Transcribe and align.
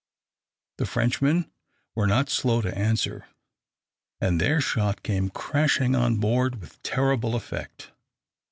The 0.79 0.87
Frenchmen 0.87 1.51
were 1.93 2.07
not 2.07 2.27
slow 2.31 2.63
to 2.63 2.75
answer, 2.75 3.27
and 4.19 4.41
their 4.41 4.59
shot 4.59 5.03
came 5.03 5.29
crashing 5.29 5.93
on 5.95 6.17
board 6.17 6.59
with 6.59 6.81
terrible 6.81 7.35
effect. 7.35 7.91